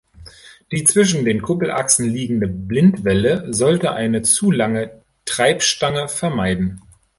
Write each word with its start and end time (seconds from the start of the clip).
Die 0.71 0.83
zwischen 0.83 1.25
den 1.25 1.43
Kuppelachsen 1.43 2.09
liegende 2.09 2.47
Blindwelle 2.47 3.53
sollte 3.53 3.91
eine 3.93 4.23
zu 4.23 4.49
lange 4.49 4.99
Treibstange 5.25 6.07
vermeiden. 6.09 6.81